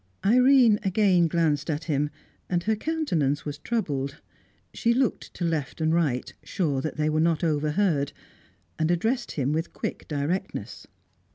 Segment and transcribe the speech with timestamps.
[0.25, 2.09] Irene again glanced at him,
[2.49, 4.15] and her countenance was troubled.
[4.73, 8.11] She looked to left and right, sure that they were not overheard,
[8.79, 10.87] and addressed him with quick directness.